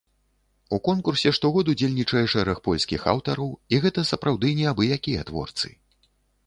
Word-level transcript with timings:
У 0.77 0.77
конкурсе 0.87 1.33
штогод 1.37 1.65
удзельнічае 1.73 2.23
шэраг 2.35 2.63
польскіх 2.69 3.07
аўтараў, 3.15 3.53
і 3.75 3.83
гэта 3.85 4.07
сапраўды 4.15 4.47
не 4.63 4.71
абы-якія 4.75 5.21
творцы. 5.31 5.69